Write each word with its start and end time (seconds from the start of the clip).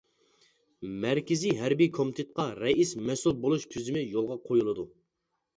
مەركىزىي 1.03 1.53
ھەربىي 1.59 1.91
كومىتېتتا 1.99 2.45
رەئىس 2.63 2.95
مەسئۇل 3.11 3.39
بولۇش 3.45 3.69
تۈزۈمى 3.77 4.07
يولغا 4.07 4.39
قويۇلىدۇ. 4.49 4.89